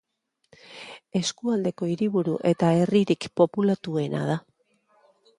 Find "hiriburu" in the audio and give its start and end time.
1.91-2.33